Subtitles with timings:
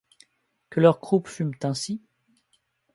[0.71, 2.01] Que leurs croupes fument ainsi?